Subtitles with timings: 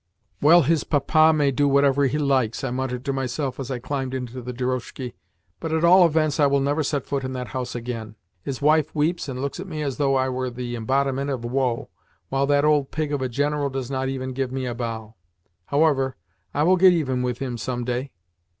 [0.41, 4.15] "Well, his Papa may do whatsoever he likes," I muttered to myself as I climbed
[4.15, 5.13] into the drozhki,
[5.59, 8.15] "but at all events I will never set foot in that house again.
[8.41, 11.89] His wife weeps and looks at me as though I were the embodiment of woe,
[12.29, 15.13] while that old pig of a General does not even give me a bow.
[15.67, 16.15] However,
[16.51, 18.11] I will get even with him some day."